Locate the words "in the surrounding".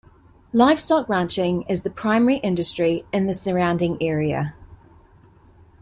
3.13-4.01